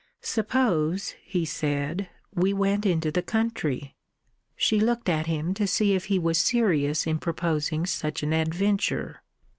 "Suppose," 0.23 1.13
he 1.23 1.45
said, 1.45 2.09
"we 2.33 2.53
went 2.53 2.87
into 2.87 3.11
the 3.11 3.21
country?" 3.21 3.95
She 4.55 4.79
looked 4.79 5.07
at 5.07 5.27
him 5.27 5.53
to 5.53 5.67
see 5.67 5.93
if 5.93 6.05
he 6.05 6.17
was 6.17 6.39
serious 6.39 7.05
in 7.05 7.19
proposing 7.19 7.85
such 7.85 8.23
an 8.23 8.33
adventure. 8.33 9.21